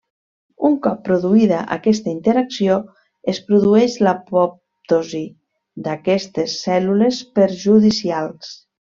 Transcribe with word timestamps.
Un 0.67 0.75
cop 0.85 1.01
produïda 1.07 1.57
aquesta 1.73 2.07
interacció, 2.13 2.77
es 3.33 3.41
produeix 3.51 3.97
l’apoptosi 4.07 5.21
d’aquestes 5.89 6.55
cèl·lules 6.69 7.21
perjudicials. 7.41 8.51